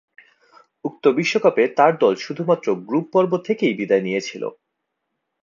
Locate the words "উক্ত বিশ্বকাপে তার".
0.85-1.91